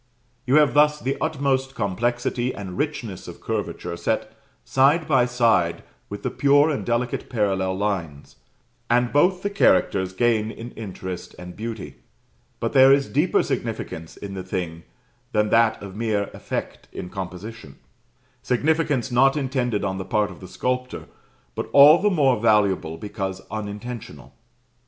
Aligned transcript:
You 0.47 0.55
have 0.55 0.73
thus 0.73 0.99
the 0.99 1.15
utmost 1.21 1.75
complexity 1.75 2.55
and 2.55 2.75
richness 2.75 3.27
of 3.27 3.39
curvature 3.39 3.95
set 3.95 4.33
side 4.65 5.07
by 5.07 5.27
side 5.27 5.83
with 6.09 6.23
the 6.23 6.31
pure 6.31 6.71
and 6.71 6.83
delicate 6.83 7.29
parallel 7.29 7.77
lines, 7.77 8.37
and 8.89 9.13
both 9.13 9.43
the 9.43 9.49
characters 9.51 10.11
gain 10.13 10.49
in 10.49 10.71
interest 10.71 11.35
and 11.37 11.55
beauty; 11.55 11.97
but 12.59 12.73
there 12.73 12.91
is 12.91 13.07
deeper 13.09 13.43
significance 13.43 14.17
in 14.17 14.33
the 14.33 14.41
thing 14.41 14.85
than 15.33 15.49
that 15.49 15.79
of 15.83 15.95
mere 15.95 16.31
effect 16.33 16.87
in 16.91 17.07
composition; 17.11 17.77
significance 18.41 19.11
not 19.11 19.37
intended 19.37 19.83
on 19.85 19.99
the 19.99 20.03
part 20.03 20.31
of 20.31 20.39
the 20.39 20.47
sculptor, 20.47 21.05
but 21.53 21.69
all 21.73 22.01
the 22.01 22.09
more 22.09 22.39
valuable 22.39 22.97
because 22.97 23.39
unintentional. 23.51 24.33